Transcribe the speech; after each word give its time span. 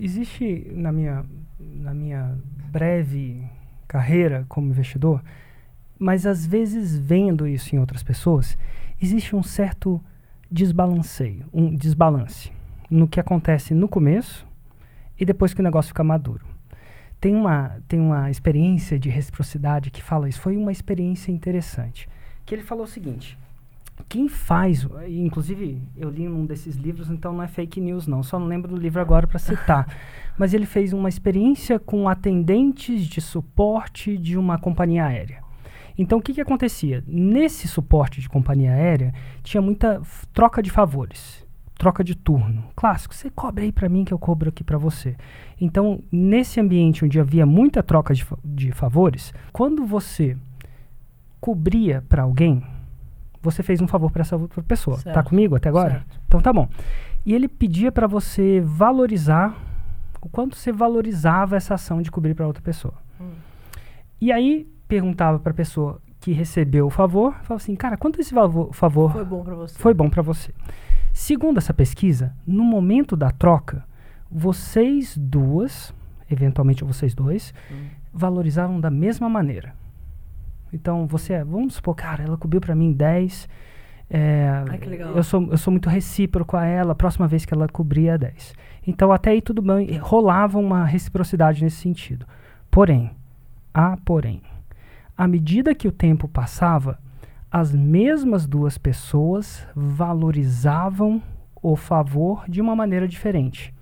Existe 0.00 0.70
na 0.72 0.92
minha, 0.92 1.26
na 1.58 1.92
minha 1.92 2.38
breve 2.70 3.44
carreira 3.88 4.46
como 4.48 4.70
investidor, 4.70 5.20
mas 5.98 6.24
às 6.24 6.46
vezes 6.46 6.96
vendo 6.96 7.48
isso 7.48 7.74
em 7.74 7.80
outras 7.80 8.00
pessoas, 8.00 8.56
existe 9.02 9.34
um 9.34 9.42
certo 9.42 10.00
desbalanceio, 10.48 11.46
um 11.52 11.74
desbalance 11.74 12.52
no 12.88 13.08
que 13.08 13.18
acontece 13.18 13.74
no 13.74 13.88
começo 13.88 14.46
e 15.18 15.24
depois 15.24 15.52
que 15.52 15.60
o 15.60 15.64
negócio 15.64 15.88
fica 15.88 16.04
maduro. 16.04 16.46
Tem 17.20 17.34
uma, 17.34 17.82
tem 17.88 17.98
uma 17.98 18.30
experiência 18.30 19.00
de 19.00 19.08
reciprocidade 19.08 19.90
que 19.90 20.00
fala 20.00 20.28
isso. 20.28 20.40
Foi 20.40 20.56
uma 20.56 20.70
experiência 20.70 21.32
interessante. 21.32 22.08
Que 22.46 22.54
ele 22.54 22.62
falou 22.62 22.84
o 22.84 22.88
seguinte: 22.88 23.36
quem 24.08 24.28
faz, 24.28 24.86
inclusive 25.08 25.82
eu 25.96 26.08
li 26.08 26.28
um 26.28 26.46
desses 26.46 26.76
livros, 26.76 27.10
então 27.10 27.32
não 27.32 27.42
é 27.42 27.48
fake 27.48 27.80
news 27.80 28.06
não, 28.06 28.22
só 28.22 28.38
não 28.38 28.46
lembro 28.46 28.70
do 28.70 28.76
livro 28.76 29.00
agora 29.00 29.26
para 29.26 29.38
citar. 29.38 29.86
Mas 30.38 30.54
ele 30.54 30.66
fez 30.66 30.92
uma 30.92 31.08
experiência 31.08 31.78
com 31.78 32.08
atendentes 32.08 33.06
de 33.06 33.20
suporte 33.20 34.16
de 34.16 34.38
uma 34.38 34.58
companhia 34.58 35.06
aérea. 35.06 35.42
Então 35.96 36.18
o 36.18 36.22
que, 36.22 36.32
que 36.32 36.40
acontecia? 36.40 37.02
Nesse 37.06 37.66
suporte 37.66 38.20
de 38.20 38.28
companhia 38.28 38.72
aérea 38.72 39.12
tinha 39.42 39.60
muita 39.60 40.00
troca 40.32 40.62
de 40.62 40.70
favores, 40.70 41.44
troca 41.76 42.04
de 42.04 42.14
turno. 42.14 42.64
Clássico, 42.76 43.14
você 43.14 43.28
cobra 43.28 43.64
aí 43.64 43.72
para 43.72 43.88
mim 43.88 44.04
que 44.04 44.14
eu 44.14 44.18
cobro 44.18 44.48
aqui 44.48 44.62
para 44.62 44.78
você. 44.78 45.16
Então 45.60 46.02
nesse 46.12 46.60
ambiente 46.60 47.04
onde 47.04 47.18
havia 47.18 47.44
muita 47.44 47.82
troca 47.82 48.14
de, 48.14 48.24
de 48.44 48.70
favores, 48.70 49.34
quando 49.52 49.84
você 49.84 50.36
cobria 51.40 52.02
para 52.08 52.22
alguém, 52.22 52.62
você 53.42 53.62
fez 53.62 53.80
um 53.80 53.86
favor 53.86 54.10
para 54.10 54.22
essa 54.22 54.36
outra 54.36 54.62
pessoa. 54.62 54.96
Tá 54.96 55.02
certo. 55.02 55.14
Tá 55.14 55.22
comigo 55.22 55.56
até 55.56 55.68
agora? 55.68 55.90
Certo. 55.90 56.20
Então 56.26 56.40
tá 56.40 56.52
bom. 56.52 56.68
E 57.24 57.34
ele 57.34 57.48
pedia 57.48 57.92
para 57.92 58.06
você 58.06 58.60
valorizar 58.60 59.56
o 60.20 60.28
quanto 60.28 60.56
você 60.56 60.72
valorizava 60.72 61.56
essa 61.56 61.74
ação 61.74 62.02
de 62.02 62.10
cobrir 62.10 62.34
para 62.34 62.46
outra 62.46 62.62
pessoa. 62.62 62.94
Hum. 63.20 63.30
E 64.20 64.32
aí 64.32 64.66
perguntava 64.86 65.38
para 65.38 65.52
a 65.52 65.54
pessoa 65.54 66.00
que 66.20 66.32
recebeu 66.32 66.86
o 66.86 66.90
favor, 66.90 67.32
falava 67.34 67.54
assim, 67.54 67.76
cara, 67.76 67.96
quanto 67.96 68.20
esse 68.20 68.34
favor, 68.34 68.74
favor 68.74 69.12
foi 69.12 69.24
bom 69.24 69.44
para 69.44 69.54
você? 69.54 69.78
Foi 69.78 69.94
bom 69.94 70.10
para 70.10 70.22
você. 70.22 70.52
Segundo 71.12 71.58
essa 71.58 71.72
pesquisa, 71.72 72.34
no 72.46 72.64
momento 72.64 73.16
da 73.16 73.30
troca, 73.30 73.84
vocês 74.30 75.16
duas, 75.16 75.94
eventualmente 76.30 76.84
vocês 76.84 77.14
dois, 77.14 77.54
hum. 77.70 77.86
valorizavam 78.12 78.80
da 78.80 78.90
mesma 78.90 79.28
maneira. 79.28 79.74
Então, 80.72 81.06
você, 81.06 81.34
é, 81.34 81.44
vamos 81.44 81.74
supor, 81.74 81.94
cara, 81.94 82.24
ela 82.24 82.36
cobriu 82.36 82.60
para 82.60 82.74
mim 82.74 82.92
10. 82.92 83.48
É, 84.10 84.64
Ai, 84.68 84.78
que 84.78 84.88
legal. 84.88 85.14
Eu 85.14 85.22
sou, 85.22 85.48
eu 85.50 85.58
sou 85.58 85.70
muito 85.70 85.88
recíproco 85.88 86.56
a 86.56 86.64
ela, 86.64 86.92
a 86.92 86.94
próxima 86.94 87.26
vez 87.26 87.44
que 87.44 87.52
ela 87.52 87.68
cobria 87.68 88.12
é 88.12 88.18
10. 88.18 88.54
Então, 88.86 89.12
até 89.12 89.30
aí 89.30 89.42
tudo 89.42 89.60
bem, 89.60 89.96
rolava 89.98 90.58
uma 90.58 90.84
reciprocidade 90.84 91.62
nesse 91.62 91.76
sentido. 91.76 92.26
Porém, 92.70 93.10
há 93.72 93.96
porém, 94.04 94.42
à 95.16 95.26
medida 95.26 95.74
que 95.74 95.88
o 95.88 95.92
tempo 95.92 96.28
passava, 96.28 96.98
as 97.50 97.74
mesmas 97.74 98.46
duas 98.46 98.76
pessoas 98.76 99.66
valorizavam 99.74 101.22
o 101.62 101.76
favor 101.76 102.44
de 102.48 102.60
uma 102.60 102.76
maneira 102.76 103.08
diferente. 103.08 103.74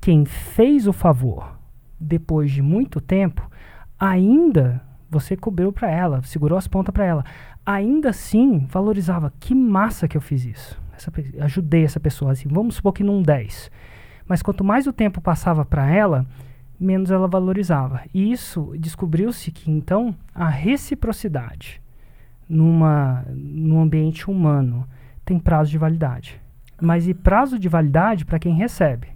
Quem 0.00 0.24
fez 0.24 0.86
o 0.86 0.92
favor 0.92 1.58
depois 1.98 2.50
de 2.50 2.62
muito 2.62 3.00
tempo 3.00 3.50
ainda 3.98 4.82
você 5.10 5.36
cobriu 5.36 5.72
para 5.72 5.90
ela, 5.90 6.22
segurou 6.22 6.58
as 6.58 6.66
pontas 6.66 6.92
para 6.92 7.04
ela. 7.04 7.24
Ainda 7.64 8.10
assim, 8.10 8.66
valorizava. 8.66 9.32
Que 9.40 9.54
massa 9.54 10.08
que 10.08 10.16
eu 10.16 10.20
fiz 10.20 10.44
isso. 10.44 10.80
Essa, 10.96 11.12
ajudei 11.40 11.84
essa 11.84 12.00
pessoa. 12.00 12.32
Assim, 12.32 12.48
vamos 12.48 12.76
supor 12.76 12.92
que 12.92 13.04
num 13.04 13.22
10. 13.22 13.70
Mas 14.26 14.42
quanto 14.42 14.64
mais 14.64 14.86
o 14.86 14.92
tempo 14.92 15.20
passava 15.20 15.64
para 15.64 15.88
ela, 15.88 16.26
menos 16.78 17.10
ela 17.10 17.28
valorizava. 17.28 18.02
E 18.12 18.30
isso 18.30 18.72
descobriu-se 18.78 19.50
que 19.50 19.70
então 19.70 20.14
a 20.34 20.48
reciprocidade 20.48 21.80
numa, 22.48 23.24
num 23.28 23.80
ambiente 23.80 24.30
humano 24.30 24.86
tem 25.24 25.38
prazo 25.38 25.70
de 25.70 25.78
validade. 25.78 26.40
Mas 26.80 27.08
e 27.08 27.14
prazo 27.14 27.58
de 27.58 27.68
validade 27.68 28.24
para 28.24 28.38
quem 28.38 28.54
recebe? 28.54 29.08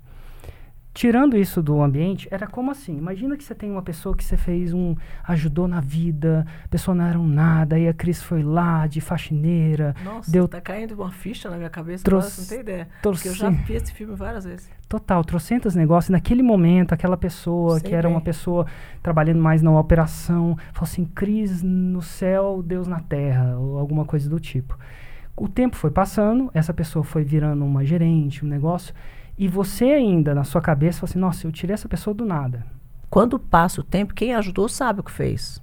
Tirando 0.93 1.37
isso 1.37 1.63
do 1.63 1.81
ambiente, 1.81 2.29
era 2.31 2.47
como 2.47 2.71
assim? 2.71 2.97
Imagina 2.97 3.37
que 3.37 3.45
você 3.45 3.55
tem 3.55 3.71
uma 3.71 3.83
pessoa 3.83 4.17
que 4.17 4.25
você 4.25 4.37
fez 4.37 4.73
um. 4.73 4.95
ajudou 5.27 5.69
na 5.69 5.81
vida, 5.81 6.47
a 6.65 6.69
pessoa 6.69 6.95
não 6.95 7.05
era 7.05 7.19
um 7.19 7.27
nada, 7.27 7.77
aí 7.77 7.89
a 7.89 7.95
Cris 7.95 8.23
foi 8.23 8.43
lá 8.43 8.87
de 8.87 9.01
faxineira. 9.01 9.95
Nossa, 10.05 10.31
deu 10.31 10.49
tá 10.49 10.61
caindo 10.61 10.93
uma 10.95 11.11
ficha 11.11 11.49
na 11.49 11.57
minha 11.57 11.71
cabeça, 11.71 12.05
trouxe, 12.05 12.41
não 12.41 12.49
tem 12.49 12.61
ideia. 12.61 12.89
Porque 13.03 13.29
eu 13.29 13.35
já 13.35 13.51
vi 13.51 13.75
esse 13.75 13.93
filme 13.93 14.15
várias 14.15 14.45
vezes. 14.45 14.71
Total, 14.89 15.23
trocentas 15.25 15.75
negócios. 15.75 16.11
Naquele 16.11 16.43
momento, 16.43 16.93
aquela 16.93 17.17
pessoa 17.17 17.79
Sei 17.79 17.89
que 17.89 17.95
era 17.95 18.09
bem. 18.09 18.17
uma 18.17 18.21
pessoa 18.21 18.67
trabalhando 19.03 19.41
mais 19.41 19.63
na 19.63 19.79
operação, 19.79 20.57
falou 20.73 20.89
assim: 20.89 21.05
Cris 21.05 21.63
no 21.63 22.03
céu, 22.03 22.63
Deus 22.65 22.89
na 22.89 23.01
terra, 23.01 23.57
ou 23.57 23.79
alguma 23.79 24.05
coisa 24.05 24.29
do 24.29 24.41
tipo. 24.41 24.77
O 25.37 25.49
tempo 25.49 25.77
foi 25.77 25.91
passando, 25.91 26.51
essa 26.53 26.75
pessoa 26.75 27.03
foi 27.05 27.23
virando 27.23 27.65
uma 27.65 27.85
gerente, 27.85 28.45
um 28.45 28.49
negócio. 28.49 28.93
E 29.41 29.49
você 29.49 29.87
ainda, 29.87 30.35
na 30.35 30.45
sua 30.45 30.61
cabeça, 30.61 31.01
fala 31.01 31.11
assim, 31.11 31.19
nossa, 31.19 31.47
eu 31.47 31.51
tirei 31.51 31.73
essa 31.73 31.89
pessoa 31.89 32.13
do 32.13 32.27
nada. 32.27 32.63
Quando 33.09 33.39
passa 33.39 33.81
o 33.81 33.85
tempo, 33.85 34.13
quem 34.13 34.35
ajudou 34.35 34.69
sabe 34.69 35.01
o 35.01 35.03
que 35.03 35.11
fez. 35.11 35.63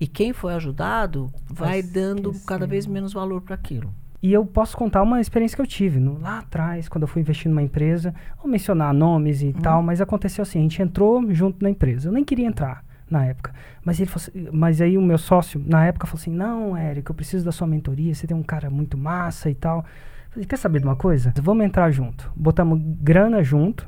E 0.00 0.08
quem 0.08 0.32
foi 0.32 0.54
ajudado 0.54 1.30
vai 1.48 1.84
dando 1.84 2.32
cada 2.44 2.66
vez 2.66 2.84
menos 2.84 3.12
valor 3.12 3.40
para 3.40 3.54
aquilo. 3.54 3.94
E 4.20 4.32
eu 4.32 4.44
posso 4.44 4.76
contar 4.76 5.04
uma 5.04 5.20
experiência 5.20 5.54
que 5.54 5.62
eu 5.62 5.66
tive 5.68 6.00
no, 6.00 6.18
lá 6.18 6.40
atrás, 6.40 6.88
quando 6.88 7.02
eu 7.02 7.08
fui 7.08 7.22
investir 7.22 7.48
numa 7.48 7.62
empresa. 7.62 8.12
Vou 8.38 8.50
mencionar 8.50 8.92
nomes 8.92 9.40
e 9.40 9.46
uhum. 9.46 9.52
tal, 9.52 9.82
mas 9.84 10.00
aconteceu 10.00 10.42
assim: 10.42 10.58
a 10.58 10.62
gente 10.62 10.82
entrou 10.82 11.32
junto 11.32 11.62
na 11.62 11.70
empresa. 11.70 12.08
Eu 12.08 12.12
nem 12.12 12.24
queria 12.24 12.48
entrar 12.48 12.84
na 13.08 13.24
época. 13.24 13.54
Mas, 13.84 14.00
ele 14.00 14.10
assim, 14.12 14.48
mas 14.52 14.80
aí 14.80 14.98
o 14.98 15.02
meu 15.02 15.18
sócio, 15.18 15.62
na 15.64 15.86
época, 15.86 16.08
falou 16.08 16.20
assim: 16.20 16.32
Não, 16.32 16.76
Érico, 16.76 17.12
eu 17.12 17.14
preciso 17.14 17.44
da 17.44 17.52
sua 17.52 17.68
mentoria. 17.68 18.12
Você 18.12 18.26
tem 18.26 18.36
um 18.36 18.42
cara 18.42 18.68
muito 18.68 18.98
massa 18.98 19.48
e 19.48 19.54
tal. 19.54 19.84
Falei, 20.32 20.46
quer 20.46 20.56
saber 20.56 20.80
de 20.80 20.86
uma 20.86 20.96
coisa? 20.96 21.32
Vamos 21.42 21.64
entrar 21.64 21.90
junto. 21.90 22.32
Botamos 22.34 22.80
grana 23.00 23.42
junto. 23.42 23.86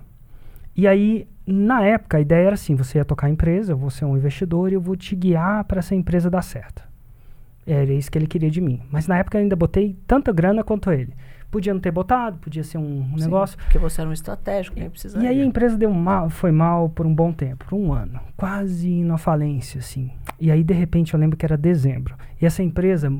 E 0.76 0.86
aí, 0.86 1.26
na 1.46 1.82
época, 1.82 2.18
a 2.18 2.20
ideia 2.20 2.46
era 2.46 2.54
assim: 2.54 2.74
você 2.74 2.98
ia 2.98 3.04
tocar 3.04 3.28
a 3.28 3.30
empresa, 3.30 3.72
eu 3.72 3.78
vou 3.78 3.90
ser 3.90 4.04
um 4.04 4.16
investidor 4.16 4.70
e 4.70 4.74
eu 4.74 4.80
vou 4.80 4.94
te 4.94 5.16
guiar 5.16 5.64
para 5.64 5.78
essa 5.78 5.94
empresa 5.94 6.28
dar 6.28 6.42
certo. 6.42 6.82
Era 7.66 7.92
isso 7.94 8.10
que 8.10 8.18
ele 8.18 8.26
queria 8.26 8.50
de 8.50 8.60
mim. 8.60 8.82
Mas 8.90 9.06
na 9.06 9.16
época 9.16 9.38
eu 9.38 9.42
ainda 9.42 9.56
botei 9.56 9.96
tanta 10.06 10.30
grana 10.32 10.62
quanto 10.62 10.92
ele. 10.92 11.14
Podia 11.50 11.72
não 11.72 11.80
ter 11.80 11.92
botado, 11.92 12.36
podia 12.38 12.64
ser 12.64 12.76
um, 12.76 13.06
Sim, 13.16 13.24
negócio. 13.24 13.56
Porque 13.56 13.78
você 13.78 14.02
era 14.02 14.10
um 14.10 14.12
estratégico, 14.12 14.78
nem 14.78 14.90
precisava. 14.90 15.24
E 15.24 15.28
aí 15.28 15.40
a 15.40 15.44
empresa 15.44 15.78
deu 15.78 15.90
mal, 15.90 16.28
foi 16.28 16.50
mal 16.50 16.90
por 16.90 17.06
um 17.06 17.14
bom 17.14 17.32
tempo, 17.32 17.64
por 17.64 17.76
um 17.76 17.92
ano, 17.92 18.20
quase 18.36 19.02
na 19.04 19.16
falência, 19.16 19.78
assim. 19.78 20.10
E 20.38 20.50
aí, 20.50 20.62
de 20.62 20.74
repente, 20.74 21.14
eu 21.14 21.20
lembro 21.20 21.38
que 21.38 21.46
era 21.46 21.56
dezembro. 21.56 22.16
E 22.42 22.44
essa 22.44 22.62
empresa 22.62 23.10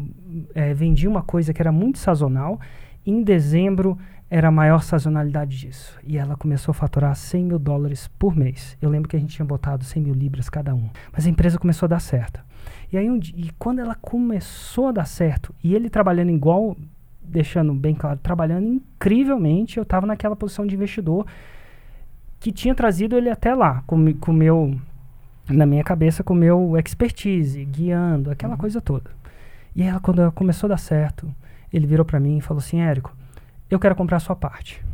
é, 0.55 0.75
vendia 0.75 1.09
uma 1.09 1.23
coisa 1.23 1.55
que 1.55 1.63
era 1.63 1.73
muito 1.73 1.99
sazonal 1.99 2.61
em 3.07 3.23
dezembro 3.23 3.99
era 4.31 4.49
a 4.49 4.51
maior 4.51 4.83
sazonalidade 4.83 5.57
disso. 5.57 5.99
E 6.03 6.19
ela 6.19 6.37
começou 6.37 6.73
a 6.73 6.75
faturar 6.75 7.15
100 7.15 7.45
mil 7.45 7.59
dólares 7.59 8.09
por 8.19 8.35
mês. 8.35 8.77
Eu 8.81 8.91
lembro 8.91 9.09
que 9.09 9.17
a 9.17 9.19
gente 9.19 9.37
tinha 9.37 9.47
botado 9.47 9.85
100 9.85 10.03
mil 10.03 10.15
libras 10.15 10.49
cada 10.49 10.75
um. 10.75 10.89
Mas 11.13 11.27
a 11.27 11.31
empresa 11.31 11.59
começou 11.59 11.87
a 11.87 11.91
dar 11.91 12.01
certo. 12.01 12.41
E 12.93 12.99
aí, 12.99 13.09
um 13.11 13.19
e 13.19 13.51
quando 13.59 13.81
ela 13.81 13.95
começou 13.95 14.89
a 14.89 14.93
dar 14.93 15.05
certo, 15.05 15.55
e 15.63 15.75
ele 15.75 15.91
trabalhando 15.91 16.31
igual, 16.31 16.77
deixando 17.23 17.73
bem 17.75 17.95
claro, 17.95 18.19
trabalhando 18.23 18.67
incrivelmente, 18.67 19.77
eu 19.77 19.83
estava 19.83 20.07
naquela 20.07 20.35
posição 20.35 20.67
de 20.67 20.75
investidor 20.75 21.27
que 22.41 22.53
tinha 22.53 22.75
trazido 22.75 23.17
ele 23.17 23.31
até 23.31 23.55
lá, 23.55 23.83
com, 23.87 24.13
com 24.15 24.33
meu, 24.33 24.79
na 25.49 25.65
minha 25.65 25.83
cabeça, 25.83 26.23
com 26.23 26.35
o 26.35 26.37
meu 26.37 26.77
expertise, 26.79 27.65
guiando, 27.65 28.31
aquela 28.31 28.53
uhum. 28.53 28.59
coisa 28.59 28.81
toda. 28.81 29.11
E 29.75 29.83
ela, 29.83 29.99
quando 29.99 30.21
ela 30.21 30.31
começou 30.31 30.67
a 30.67 30.71
dar 30.71 30.79
certo, 30.79 31.35
ele 31.75 31.87
virou 31.87 32.05
para 32.05 32.21
mim 32.21 32.39
e 32.39 32.41
falou 32.41 32.61
assim: 32.61 32.81
Érico, 32.81 33.15
eu 33.69 33.79
quero 33.79 33.95
comprar 33.95 34.19
a 34.19 34.21
sua 34.21 34.37
parte. 34.37 34.85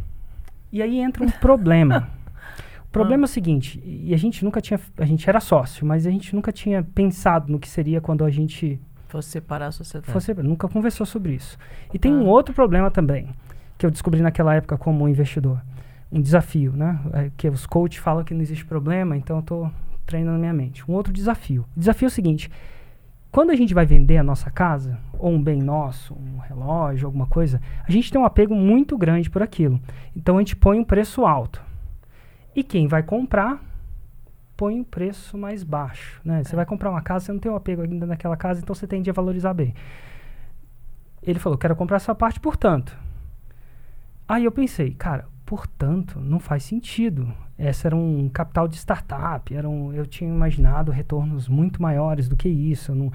E 0.73 0.81
aí 0.83 0.99
entra 0.99 1.25
um 1.25 1.31
problema. 1.31 2.09
O 2.83 2.93
problema 2.93 3.23
ah. 3.23 3.27
é 3.27 3.29
o 3.29 3.29
seguinte, 3.29 3.81
e 3.85 4.13
a 4.13 4.17
gente 4.17 4.45
nunca 4.45 4.61
tinha, 4.61 4.81
a 4.99 5.05
gente 5.05 5.31
era 5.31 5.39
sócio, 5.39 5.87
mas 5.87 6.09
a 6.09 6.11
gente 6.11 6.35
nunca 6.35 6.51
tinha 6.51 6.83
pensado 6.83 7.53
no 7.53 7.57
que 7.57 7.69
seria 7.69 8.01
quando 8.01 8.25
a 8.25 8.31
gente 8.31 8.81
fosse 9.07 9.29
separar 9.29 9.69
a 9.69 9.71
sociedade. 9.71 10.13
Fosse, 10.13 10.35
nunca 10.35 10.67
conversou 10.67 11.07
sobre 11.07 11.35
isso. 11.35 11.57
E 11.95 12.01
tem 12.01 12.11
ah. 12.11 12.17
um 12.17 12.27
outro 12.27 12.53
problema 12.53 12.91
também, 12.91 13.29
que 13.79 13.87
eu 13.87 13.93
descobri 13.93 14.21
naquela 14.21 14.57
época 14.57 14.77
como 14.77 15.09
investidor. 15.09 15.63
Um 16.11 16.21
desafio, 16.21 16.73
né? 16.73 16.99
É, 17.13 17.31
que 17.37 17.49
os 17.49 17.65
coaches 17.65 18.03
falam 18.03 18.25
que 18.25 18.35
não 18.35 18.41
existe 18.41 18.65
problema, 18.65 19.17
então 19.17 19.37
eu 19.37 19.41
estou 19.41 19.71
treinando 20.05 20.33
na 20.33 20.41
minha 20.41 20.53
mente. 20.53 20.83
Um 20.91 20.95
outro 20.95 21.13
desafio. 21.13 21.65
O 21.77 21.79
desafio 21.79 22.07
é 22.07 22.09
o 22.09 22.11
seguinte, 22.11 22.51
quando 23.31 23.51
a 23.51 23.57
gente 23.57 23.73
vai 23.73 23.87
vender 23.87 24.17
a 24.17 24.25
nossa 24.25 24.51
casa, 24.51 24.99
ou 25.19 25.31
um 25.31 25.43
bem 25.43 25.63
nosso, 25.63 26.15
um 26.15 26.39
relógio, 26.39 27.07
alguma 27.07 27.27
coisa, 27.27 27.61
a 27.87 27.91
gente 27.91 28.11
tem 28.11 28.21
um 28.21 28.25
apego 28.25 28.55
muito 28.55 28.99
grande 28.99 29.31
por 29.31 29.43
aquilo. 29.43 29.81
Então 30.17 30.37
a 30.37 30.41
gente 30.41 30.57
põe 30.57 30.79
um 30.81 30.85
preço 30.85 31.25
alto. 31.25 31.63
E 32.55 32.65
quem 32.65 32.89
vai 32.89 33.03
comprar 33.03 33.61
põe 34.57 34.79
um 34.81 34.85
preço 34.85 35.39
mais 35.39 35.63
baixo. 35.63 36.21
Né? 36.25 36.43
Você 36.43 36.55
é. 36.55 36.57
vai 36.57 36.67
comprar 36.67 36.91
uma 36.91 37.01
casa, 37.01 37.27
você 37.27 37.33
não 37.33 37.39
tem 37.39 37.51
um 37.51 37.57
apego 37.57 37.83
ainda 37.83 38.05
naquela 38.05 38.37
casa, 38.37 38.61
então 38.61 38.75
você 38.75 38.87
tende 38.87 39.09
a 39.09 39.13
valorizar 39.13 39.55
bem. 39.55 39.75
Ele 41.23 41.39
falou, 41.39 41.57
quero 41.57 41.77
comprar 41.77 41.97
essa 41.97 42.15
parte 42.15 42.41
por 42.41 42.57
tanto. 42.57 42.99
Aí 44.29 44.45
eu 44.45 44.53
pensei, 44.53 44.93
cara, 44.93 45.27
portanto, 45.51 46.21
não 46.21 46.39
faz 46.39 46.63
sentido. 46.63 47.35
Essa 47.59 47.89
era 47.89 47.97
um 47.97 48.29
capital 48.29 48.69
de 48.69 48.77
startup, 48.77 49.53
era 49.53 49.69
um, 49.69 49.93
eu 49.93 50.07
tinha 50.07 50.31
imaginado 50.31 50.93
retornos 50.93 51.49
muito 51.49 51.83
maiores 51.83 52.29
do 52.29 52.37
que 52.37 52.49
isso. 52.49 52.95
Não, 52.95 53.13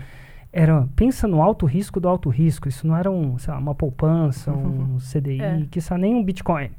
era, 0.52 0.86
pensa 0.98 1.30
no 1.30 1.42
alto 1.42 1.66
risco 1.66 1.98
do 1.98 2.10
alto 2.10 2.28
risco. 2.28 2.68
Isso 2.68 2.86
não 2.86 2.94
era 2.98 3.10
um, 3.10 3.38
lá, 3.48 3.58
uma 3.58 3.74
poupança, 3.74 4.52
uhum. 4.52 4.96
um 4.96 4.98
CDI, 4.98 5.40
é. 5.40 5.66
que 5.72 5.80
isso 5.80 5.98
nem 5.98 6.14
um 6.14 6.22
Bitcoin. 6.22 6.72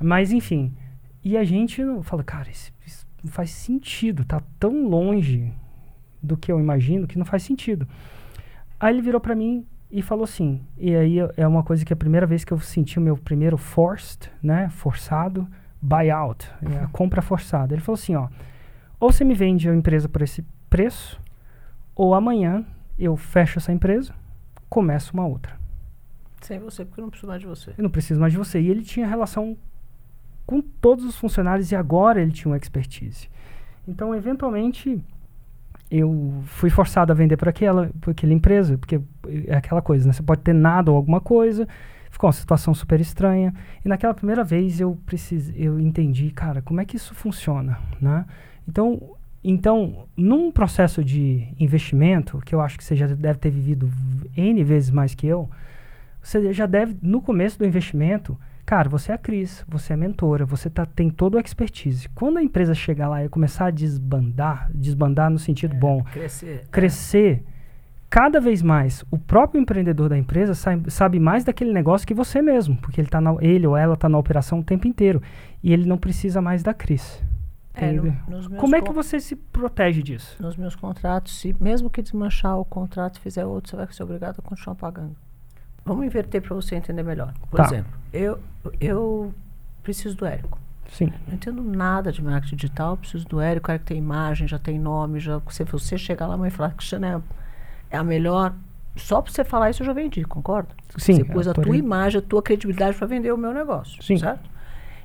Mas, 0.00 0.30
enfim. 0.30 0.72
E 1.24 1.36
a 1.36 1.42
gente 1.42 1.82
fala, 2.04 2.22
cara, 2.22 2.48
isso, 2.48 2.70
isso 2.86 3.04
não 3.24 3.32
faz 3.32 3.50
sentido. 3.50 4.24
Tá 4.24 4.40
tão 4.60 4.86
longe 4.86 5.52
do 6.22 6.36
que 6.36 6.52
eu 6.52 6.60
imagino 6.60 7.08
que 7.08 7.18
não 7.18 7.26
faz 7.26 7.42
sentido. 7.42 7.84
Aí 8.78 8.94
ele 8.94 9.02
virou 9.02 9.20
para 9.20 9.34
mim 9.34 9.66
e 9.90 10.02
falou 10.02 10.24
assim, 10.24 10.60
e 10.76 10.94
aí 10.94 11.16
é 11.36 11.46
uma 11.46 11.62
coisa 11.62 11.84
que 11.84 11.92
é 11.92 11.94
a 11.94 11.96
primeira 11.96 12.26
vez 12.26 12.44
que 12.44 12.52
eu 12.52 12.60
senti 12.60 12.98
o 12.98 13.02
meu 13.02 13.16
primeiro 13.16 13.56
forced, 13.56 14.30
né, 14.42 14.68
forçado, 14.68 15.48
buyout, 15.80 16.50
é 16.62 16.84
a 16.84 16.88
compra 16.92 17.22
forçada. 17.22 17.74
Ele 17.74 17.80
falou 17.80 17.98
assim, 17.98 18.14
ó, 18.14 18.28
ou 19.00 19.10
você 19.10 19.24
me 19.24 19.34
vende 19.34 19.68
a 19.68 19.74
empresa 19.74 20.08
por 20.08 20.22
esse 20.22 20.44
preço, 20.68 21.20
ou 21.94 22.14
amanhã 22.14 22.64
eu 22.98 23.16
fecho 23.16 23.58
essa 23.58 23.72
empresa, 23.72 24.14
começo 24.68 25.14
uma 25.14 25.26
outra. 25.26 25.56
Sem 26.40 26.58
você, 26.58 26.84
porque 26.84 27.00
eu 27.00 27.02
não 27.02 27.10
preciso 27.10 27.28
mais 27.28 27.40
de 27.40 27.46
você. 27.46 27.74
Eu 27.76 27.82
não 27.82 27.90
preciso 27.90 28.20
mais 28.20 28.32
de 28.32 28.38
você. 28.38 28.60
E 28.60 28.68
ele 28.68 28.82
tinha 28.82 29.06
relação 29.06 29.56
com 30.46 30.60
todos 30.60 31.04
os 31.04 31.16
funcionários 31.16 31.72
e 31.72 31.76
agora 31.76 32.22
ele 32.22 32.30
tinha 32.30 32.50
uma 32.50 32.56
expertise. 32.56 33.28
Então, 33.86 34.14
eventualmente, 34.14 35.02
eu 35.90 36.42
fui 36.44 36.70
forçado 36.70 37.12
a 37.12 37.14
vender 37.14 37.36
para 37.36 37.50
aquela, 37.50 37.90
aquela 38.06 38.32
empresa, 38.32 38.76
porque 38.76 39.00
é 39.46 39.56
aquela 39.56 39.80
coisa, 39.80 40.06
né? 40.06 40.12
Você 40.12 40.22
pode 40.22 40.42
ter 40.42 40.52
nada 40.52 40.90
ou 40.90 40.96
alguma 40.96 41.20
coisa, 41.20 41.66
ficou 42.10 42.28
uma 42.28 42.32
situação 42.32 42.74
super 42.74 43.00
estranha. 43.00 43.54
E 43.84 43.88
naquela 43.88 44.14
primeira 44.14 44.44
vez 44.44 44.80
eu 44.80 44.98
precis, 45.06 45.52
eu 45.56 45.80
entendi, 45.80 46.30
cara, 46.30 46.60
como 46.60 46.80
é 46.80 46.84
que 46.84 46.96
isso 46.96 47.14
funciona, 47.14 47.78
né? 48.00 48.24
Então, 48.66 49.16
então, 49.42 50.06
num 50.16 50.50
processo 50.50 51.02
de 51.02 51.48
investimento, 51.58 52.38
que 52.44 52.54
eu 52.54 52.60
acho 52.60 52.76
que 52.76 52.84
você 52.84 52.96
já 52.96 53.06
deve 53.06 53.38
ter 53.38 53.50
vivido 53.50 53.90
N 54.36 54.62
vezes 54.64 54.90
mais 54.90 55.14
que 55.14 55.26
eu, 55.26 55.48
você 56.20 56.52
já 56.52 56.66
deve, 56.66 56.96
no 57.00 57.22
começo 57.22 57.58
do 57.58 57.64
investimento, 57.64 58.38
cara, 58.68 58.86
você 58.86 59.12
é 59.12 59.14
a 59.14 59.18
Cris, 59.18 59.64
você 59.66 59.94
é 59.94 59.96
mentora, 59.96 60.44
você 60.44 60.68
tá, 60.68 60.84
tem 60.84 61.08
toda 61.08 61.38
a 61.38 61.40
expertise. 61.40 62.06
Quando 62.10 62.36
a 62.36 62.42
empresa 62.42 62.74
chegar 62.74 63.08
lá 63.08 63.24
e 63.24 63.28
começar 63.30 63.68
a 63.68 63.70
desbandar, 63.70 64.70
desbandar 64.74 65.30
no 65.30 65.38
sentido 65.38 65.74
é, 65.74 65.78
bom, 65.78 66.04
crescer, 66.04 66.66
crescer 66.70 67.36
é. 67.36 67.52
cada 68.10 68.38
vez 68.38 68.60
mais, 68.60 69.02
o 69.10 69.16
próprio 69.16 69.58
empreendedor 69.58 70.10
da 70.10 70.18
empresa 70.18 70.52
sabe, 70.52 70.90
sabe 70.90 71.18
mais 71.18 71.44
daquele 71.44 71.72
negócio 71.72 72.06
que 72.06 72.12
você 72.12 72.42
mesmo, 72.42 72.76
porque 72.76 73.00
ele, 73.00 73.08
tá 73.08 73.22
na, 73.22 73.36
ele 73.40 73.66
ou 73.66 73.74
ela 73.74 73.94
está 73.94 74.06
na 74.06 74.18
operação 74.18 74.60
o 74.60 74.62
tempo 74.62 74.86
inteiro. 74.86 75.22
E 75.62 75.72
ele 75.72 75.86
não 75.86 75.96
precisa 75.96 76.42
mais 76.42 76.62
da 76.62 76.74
Cris. 76.74 77.22
É, 77.72 77.90
no, 77.90 78.50
Como 78.58 78.76
é 78.76 78.82
que 78.82 78.92
você 78.92 79.18
se 79.18 79.34
protege 79.34 80.02
disso? 80.02 80.36
Nos 80.42 80.58
meus 80.58 80.76
contratos, 80.76 81.40
se 81.40 81.56
mesmo 81.58 81.88
que 81.88 82.02
desmanchar 82.02 82.58
o 82.58 82.66
contrato 82.66 83.16
e 83.16 83.20
fizer 83.20 83.46
outro, 83.46 83.70
você 83.70 83.76
vai 83.76 83.86
ser 83.90 84.02
obrigado 84.02 84.40
a 84.40 84.42
continuar 84.42 84.74
pagando. 84.74 85.16
Vamos 85.88 86.06
inverter 86.06 86.42
para 86.42 86.54
você 86.54 86.76
entender 86.76 87.02
melhor. 87.02 87.32
Por 87.50 87.56
tá. 87.56 87.64
exemplo, 87.64 87.92
eu, 88.12 88.38
eu 88.80 89.34
preciso 89.82 90.16
do 90.16 90.26
Érico. 90.26 90.58
Sim. 90.92 91.12
Não 91.26 91.34
entendo 91.34 91.62
nada 91.62 92.12
de 92.12 92.22
marketing 92.22 92.56
digital, 92.56 92.96
preciso 92.96 93.26
do 93.26 93.40
Érico. 93.40 93.70
O 93.70 93.72
Érico 93.72 93.86
tem 93.86 93.98
imagem, 93.98 94.46
já 94.46 94.58
tem 94.58 94.78
nome. 94.78 95.18
Já, 95.18 95.40
se 95.50 95.64
você 95.64 95.98
chegar 95.98 96.26
lá 96.26 96.46
e 96.46 96.50
falar 96.50 96.70
que 96.70 96.76
Cristiana 96.76 97.22
é, 97.90 97.96
é 97.96 97.98
a 97.98 98.04
melhor 98.04 98.54
só 98.98 99.22
para 99.22 99.32
você 99.32 99.44
falar 99.44 99.70
isso 99.70 99.82
eu 99.82 99.86
já 99.86 99.92
vendi, 99.92 100.24
concorda? 100.24 100.70
Sim. 100.96 101.14
Você 101.14 101.24
pôs 101.24 101.48
a 101.48 101.54
tua 101.54 101.76
imagem, 101.76 102.18
a 102.18 102.22
tua 102.22 102.42
credibilidade 102.42 102.96
para 102.96 103.06
vender 103.06 103.32
o 103.32 103.38
meu 103.38 103.52
negócio, 103.52 104.02
Sim. 104.02 104.18
certo? 104.18 104.50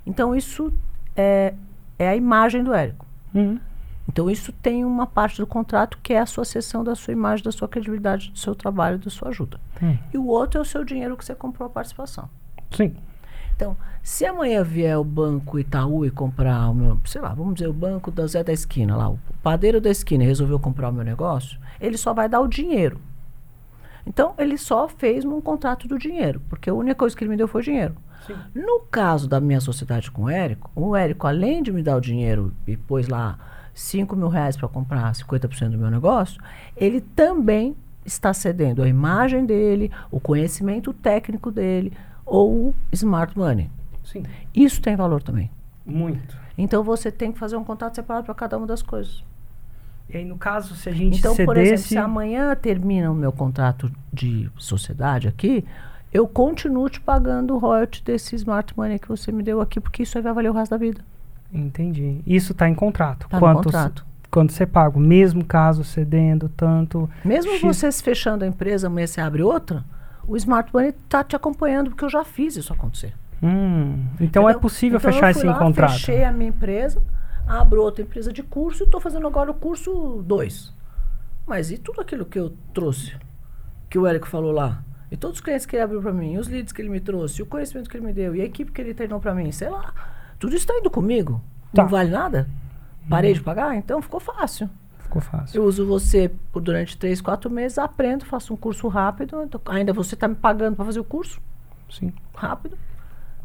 Então 0.05 0.35
isso 0.35 0.73
é, 1.15 1.53
é 1.97 2.09
a 2.09 2.15
imagem 2.15 2.63
do 2.63 2.73
Érico. 2.73 3.05
Uhum. 3.33 3.59
Então, 4.07 4.29
isso 4.29 4.51
tem 4.51 4.83
uma 4.83 5.07
parte 5.07 5.37
do 5.37 5.47
contrato 5.47 5.97
que 6.03 6.13
é 6.13 6.19
a 6.19 6.25
sua 6.25 6.43
cessão 6.43 6.83
da 6.83 6.93
sua 6.95 7.13
imagem, 7.13 7.43
da 7.43 7.51
sua 7.51 7.67
credibilidade, 7.67 8.31
do 8.31 8.37
seu 8.37 8.53
trabalho, 8.53 8.99
da 8.99 9.09
sua 9.09 9.29
ajuda. 9.29 9.59
Uhum. 9.81 9.97
E 10.13 10.17
o 10.17 10.27
outro 10.27 10.59
é 10.59 10.61
o 10.61 10.65
seu 10.65 10.83
dinheiro 10.83 11.15
que 11.15 11.23
você 11.23 11.33
comprou 11.33 11.67
a 11.67 11.69
participação. 11.69 12.29
Sim. 12.71 12.95
Então, 13.55 13.77
se 14.01 14.25
amanhã 14.25 14.63
vier 14.63 14.97
o 14.97 15.03
banco 15.03 15.57
Itaú 15.59 16.05
e 16.05 16.11
comprar 16.11 16.69
o 16.69 16.73
meu, 16.73 16.99
sei 17.05 17.21
lá, 17.21 17.33
vamos 17.33 17.55
dizer, 17.55 17.67
o 17.67 17.73
banco 17.73 18.11
da 18.11 18.25
Zé 18.27 18.43
da 18.43 18.51
esquina 18.51 18.95
lá, 18.95 19.09
o 19.09 19.19
padeiro 19.41 19.79
da 19.79 19.89
esquina 19.89 20.23
resolveu 20.23 20.59
comprar 20.59 20.89
o 20.89 20.93
meu 20.93 21.03
negócio, 21.03 21.59
ele 21.79 21.97
só 21.97 22.13
vai 22.13 22.27
dar 22.27 22.41
o 22.41 22.47
dinheiro. 22.47 22.99
Então, 24.05 24.33
ele 24.37 24.57
só 24.57 24.89
fez 24.89 25.23
um 25.23 25.39
contrato 25.39 25.87
do 25.87 25.97
dinheiro, 25.97 26.41
porque 26.49 26.69
a 26.69 26.73
única 26.73 26.95
coisa 26.95 27.15
que 27.15 27.23
ele 27.23 27.31
me 27.31 27.37
deu 27.37 27.47
foi 27.47 27.61
dinheiro. 27.61 27.95
Sim. 28.27 28.35
No 28.53 28.81
caso 28.81 29.29
da 29.29 29.39
minha 29.39 29.61
sociedade 29.61 30.11
com 30.11 30.23
o 30.23 30.29
Érico, 30.29 30.69
o 30.75 30.95
Érico, 30.95 31.27
além 31.27 31.61
de 31.61 31.71
me 31.71 31.83
dar 31.83 31.95
o 31.95 32.01
dinheiro 32.01 32.53
e 32.67 32.75
pôs 32.75 33.07
lá 33.07 33.37
5 33.73 34.15
mil 34.15 34.27
reais 34.27 34.55
para 34.55 34.67
comprar 34.67 35.11
50% 35.11 35.69
do 35.69 35.77
meu 35.77 35.89
negócio, 35.89 36.41
ele 36.75 37.01
também 37.01 37.75
está 38.05 38.33
cedendo 38.33 38.83
a 38.83 38.87
imagem 38.87 39.45
dele, 39.45 39.91
o 40.11 40.19
conhecimento 40.19 40.93
técnico 40.93 41.51
dele 41.51 41.93
ou 42.25 42.69
o 42.69 42.75
smart 42.91 43.37
money. 43.37 43.69
Sim. 44.03 44.23
Isso 44.53 44.81
tem 44.81 44.95
valor 44.95 45.23
também. 45.23 45.49
Muito. 45.85 46.37
Então 46.57 46.83
você 46.83 47.11
tem 47.11 47.31
que 47.31 47.39
fazer 47.39 47.55
um 47.55 47.63
contrato 47.63 47.95
separado 47.95 48.25
para 48.25 48.35
cada 48.35 48.57
uma 48.57 48.67
das 48.67 48.81
coisas. 48.81 49.23
E 50.09 50.17
aí, 50.17 50.25
no 50.25 50.37
caso, 50.37 50.75
se 50.75 50.89
a 50.89 50.91
gente 50.91 51.19
então, 51.19 51.31
cedesse... 51.31 51.45
por 51.45 51.57
exemplo, 51.57 51.83
se 51.83 51.97
amanhã 51.97 52.53
termina 52.55 53.09
o 53.09 53.15
meu 53.15 53.31
contrato 53.31 53.91
de 54.11 54.49
sociedade 54.57 55.27
aqui, 55.27 55.65
eu 56.11 56.27
continuo 56.27 56.89
te 56.89 57.01
pagando 57.01 57.55
o 57.55 57.57
royalty 57.57 58.03
desse 58.03 58.35
smart 58.35 58.77
money 58.77 58.99
que 58.99 59.07
você 59.07 59.31
me 59.31 59.41
deu 59.41 59.61
aqui, 59.61 59.79
porque 59.79 60.03
isso 60.03 60.17
aí 60.17 60.23
vai 60.23 60.33
valer 60.33 60.51
o 60.51 60.53
resto 60.53 60.71
da 60.71 60.77
vida. 60.77 61.03
Entendi. 61.53 62.21
Isso 62.25 62.51
está 62.53 62.67
em 62.67 62.75
contrato. 62.75 63.27
Tá 63.29 63.39
no 63.39 63.53
contrato. 63.53 64.05
Quando 64.31 64.51
você 64.51 64.65
paga, 64.65 64.99
mesmo 64.99 65.45
caso 65.45 65.83
cedendo 65.83 66.49
tanto. 66.49 67.07
Mesmo 67.23 67.51
X... 67.51 67.61
você 67.61 67.91
fechando 67.91 68.43
a 68.43 68.47
empresa, 68.47 68.87
amanhã 68.87 69.05
você 69.05 69.21
abre 69.21 69.43
outra, 69.43 69.85
o 70.27 70.35
smart 70.35 70.73
money 70.73 70.89
está 70.89 71.23
te 71.23 71.35
acompanhando, 71.35 71.91
porque 71.91 72.03
eu 72.03 72.09
já 72.09 72.23
fiz 72.23 72.55
isso 72.55 72.73
acontecer. 72.73 73.13
Hum, 73.43 74.05
então 74.19 74.49
é 74.49 74.53
possível 74.53 74.97
então 74.97 75.11
fechar 75.11 75.29
esse 75.29 75.45
lá, 75.45 75.59
contrato. 75.59 75.91
Fechei 75.91 76.23
a 76.23 76.31
minha 76.31 76.49
empresa, 76.49 77.01
abro 77.45 77.83
outra 77.83 78.01
empresa 78.01 78.33
de 78.33 78.41
curso 78.41 78.83
e 78.83 78.85
estou 78.85 78.99
fazendo 78.99 79.27
agora 79.27 79.51
o 79.51 79.53
curso 79.53 80.23
2. 80.25 80.73
Mas 81.45 81.69
e 81.69 81.77
tudo 81.77 82.01
aquilo 82.01 82.25
que 82.25 82.39
eu 82.39 82.55
trouxe, 82.73 83.15
que 83.89 83.99
o 83.99 84.07
Érico 84.07 84.27
falou 84.27 84.51
lá? 84.51 84.83
E 85.11 85.17
todos 85.17 85.37
os 85.37 85.41
clientes 85.41 85.67
que 85.67 85.75
ele 85.75 85.83
abriu 85.83 86.01
para 86.01 86.11
mim, 86.11 86.37
os 86.37 86.47
leads 86.47 86.71
que 86.71 86.81
ele 86.81 86.89
me 86.89 86.99
trouxe, 86.99 87.43
o 87.43 87.45
conhecimento 87.45 87.87
que 87.87 87.97
ele 87.97 88.05
me 88.05 88.13
deu, 88.13 88.35
e 88.35 88.41
a 88.41 88.45
equipe 88.45 88.71
que 88.71 88.81
ele 88.81 88.95
treinou 88.95 89.19
para 89.19 89.35
mim, 89.35 89.51
sei 89.51 89.69
lá. 89.69 89.93
Tudo 90.43 90.57
isso 90.57 90.65
está 90.65 90.77
indo 90.77 90.89
comigo. 90.89 91.41
Tá. 91.73 91.83
Não 91.83 91.89
vale 91.89 92.09
nada? 92.09 92.49
Parei 93.09 93.31
hum. 93.31 93.35
de 93.35 93.41
pagar? 93.41 93.77
Então 93.77 94.01
ficou 94.01 94.19
fácil. 94.19 94.69
Ficou 94.99 95.21
fácil. 95.21 95.55
Eu 95.55 95.63
uso 95.63 95.85
você 95.85 96.29
por 96.51 96.59
durante 96.59 96.97
três, 96.97 97.21
quatro 97.21 97.49
meses, 97.49 97.77
aprendo, 97.77 98.25
faço 98.25 98.53
um 98.53 98.57
curso 98.57 98.89
rápido. 98.89 99.41
Então, 99.41 99.61
ainda 99.67 99.93
você 99.93 100.15
está 100.15 100.27
me 100.27 100.35
pagando 100.35 100.75
para 100.75 100.83
fazer 100.83 100.99
o 100.99 101.03
curso? 101.05 101.39
Sim. 101.89 102.11
Rápido. 102.35 102.77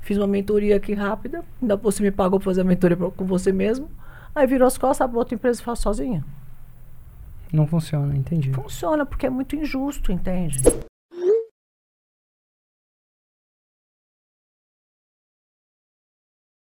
Fiz 0.01 0.19
uma 0.19 0.27
mentoria 0.27 0.75
aqui 0.75 0.93
rápida. 0.93 1.45
Ainda 1.63 1.77
você 1.77 2.03
me 2.03 2.11
pagou 2.11 2.41
para 2.41 2.47
fazer 2.47 2.63
a 2.63 2.65
mentoria 2.65 2.97
pra, 2.97 3.13
com 3.13 3.25
você 3.25 3.53
mesmo. 3.53 3.89
Aí 4.35 4.45
virou 4.49 4.67
as 4.67 4.77
costas, 4.77 5.09
a 5.09 5.17
outra 5.17 5.37
empresa 5.37 5.63
faz 5.63 5.79
sozinha. 5.79 6.25
Não 7.53 7.65
funciona, 7.65 8.17
entendi. 8.17 8.53
Funciona 8.53 9.07
porque 9.07 9.27
é 9.27 9.31
muito 9.31 9.55
injusto, 9.55 10.11
entende? 10.11 10.61